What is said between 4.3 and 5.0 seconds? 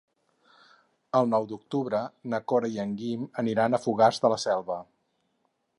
la Selva.